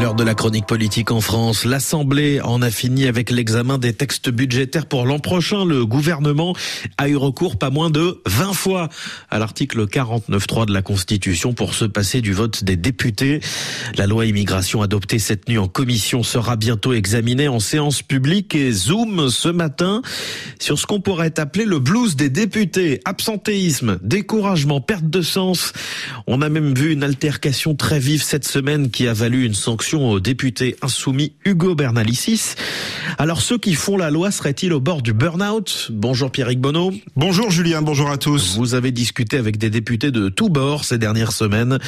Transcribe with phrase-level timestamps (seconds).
[0.00, 1.66] L'heure de la chronique politique en France.
[1.66, 5.66] L'Assemblée en a fini avec l'examen des textes budgétaires pour l'an prochain.
[5.66, 6.56] Le gouvernement
[6.96, 8.88] a eu recours pas moins de 20 fois
[9.28, 13.40] à l'article 49.3 de la Constitution pour se passer du vote des députés.
[13.98, 18.72] La loi immigration adoptée cette nuit en commission sera bientôt examinée en séance publique et
[18.72, 20.00] Zoom ce matin
[20.58, 23.02] sur ce qu'on pourrait appeler le blues des députés.
[23.04, 25.74] Absentéisme, découragement, perte de sens.
[26.26, 29.89] On a même vu une altercation très vive cette semaine qui a valu une sanction
[29.98, 32.54] au député insoumis Hugo Bernalicis.
[33.18, 35.88] Alors ceux qui font la loi seraient-ils au bord du burn-out?
[35.90, 36.92] Bonjour Pierrick Bonneau.
[37.16, 38.56] Bonjour Julien, bonjour à tous.
[38.56, 41.78] Vous avez discuté avec des députés de tous bords ces dernières semaines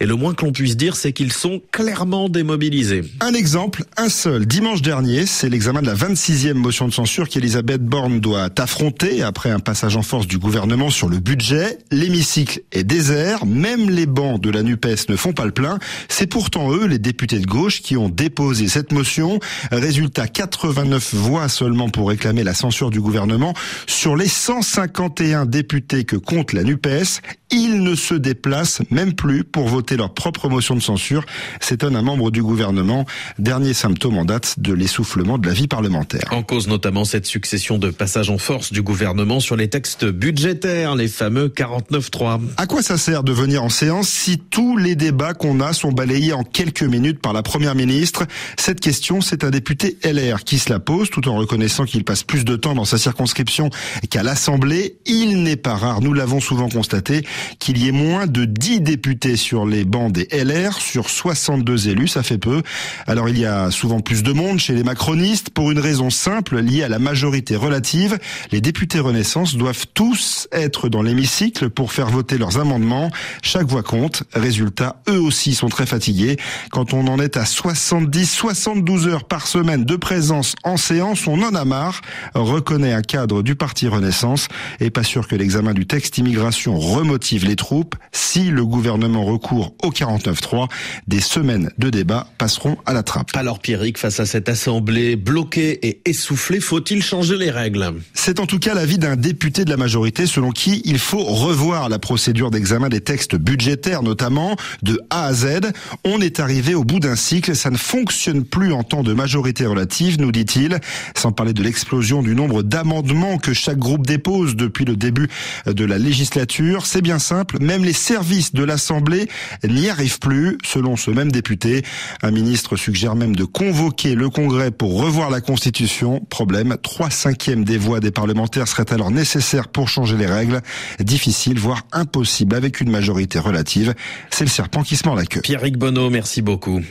[0.00, 3.04] et le moins que l'on puisse dire c'est qu'ils sont clairement démobilisés.
[3.20, 4.46] Un exemple, un seul.
[4.46, 9.50] Dimanche dernier, c'est l'examen de la 26e motion de censure qu'Elisabeth Borne doit affronter après
[9.50, 11.78] un passage en force du gouvernement sur le budget.
[11.90, 15.78] L'hémicycle est désert, même les bancs de la NUPES ne font pas le plein.
[16.08, 19.40] C'est pourtant eux, les députés de gauche, qui ont déposé cette motion.
[19.70, 23.54] Résultat, 89 voix seulement pour réclamer la censure du gouvernement.
[23.86, 27.20] Sur les 151 députés que compte la NUPES,
[27.50, 31.24] ils ne se déplacent même plus pour voter leur propre motion de censure,
[31.60, 33.06] s'étonne un membre du gouvernement.
[33.38, 36.28] Dernier symptôme en date de l'essoufflement de la vie parlementaire.
[36.30, 40.94] En cause notamment cette succession de passages en force du gouvernement sur les textes budgétaires,
[40.94, 42.40] les fameux 49.3.
[42.56, 45.92] À quoi ça sert de venir en séance si tous les débats qu'on a sont
[45.92, 48.26] balayés en quelques minutes par la première ministre?
[48.56, 52.22] Cette question, c'est un député LR qui se la pose tout en reconnaissant qu'il passe
[52.22, 53.70] plus de temps dans sa circonscription
[54.10, 54.98] qu'à l'Assemblée.
[55.06, 57.24] Il n'est pas rare, nous l'avons souvent constaté,
[57.58, 62.08] qu'il y ait moins de 10 députés sur les bancs des LR sur 62 élus,
[62.08, 62.62] ça fait peu.
[63.06, 66.60] Alors il y a souvent plus de monde chez les macronistes pour une raison simple
[66.60, 68.18] liée à la majorité relative.
[68.52, 73.10] Les députés Renaissance doivent tous être dans l'hémicycle pour faire voter leurs amendements.
[73.42, 74.22] Chaque voix compte.
[74.32, 76.36] Résultat, eux aussi sont très fatigués.
[76.70, 81.42] Quand on en est à 70, 72 heures par semaine de présence en séance, on
[81.42, 82.00] en a marre,
[82.34, 84.48] reconnaît un cadre du parti Renaissance
[84.80, 87.94] et pas sûr que l'examen du texte immigration remotive les troupes.
[88.12, 90.68] Si le gouvernement recourt au 49-3,
[91.06, 93.30] des semaines de débat passeront à la trappe.
[93.34, 97.94] Alors Pierrick, face à cette assemblée bloquée et essoufflée, faut-il changer les règles?
[98.14, 101.88] C'est en tout cas l'avis d'un député de la majorité selon qui il faut revoir
[101.88, 105.72] la procédure d'examen des textes budgétaires, notamment de A à Z.
[106.04, 109.66] On est arrivé au bout d'un cycle, ça ne fonctionne plus en temps de majorité
[109.66, 110.78] relative, nous dit-il,
[111.16, 115.28] sans parler de l'explosion du nombre d'amendements que chaque groupe dépose depuis le début
[115.66, 116.86] de la législature.
[116.86, 119.28] C'est bien simple, même les services de l'Assemblée
[119.64, 121.82] n'y arrivent plus, selon ce même député.
[122.22, 126.20] Un ministre suggère même de convoquer le Congrès pour revoir la Constitution.
[126.30, 130.60] Problème, trois cinquièmes des voix des parlementaires seraient alors nécessaires pour changer les règles.
[131.00, 133.94] Difficile, voire impossible avec une majorité relative.
[134.30, 135.40] C'est le serpent qui se mord la queue.
[135.40, 136.82] Pierrick Bonneau, merci beaucoup.